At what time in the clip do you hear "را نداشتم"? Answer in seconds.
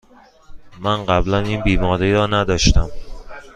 2.13-2.89